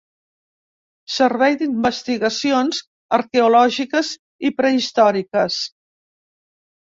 Servei 1.15 1.57
d'Investigacions 1.57 2.79
Arqueològiques 3.19 4.11
i 4.49 4.53
Prehistòriques. 4.61 5.59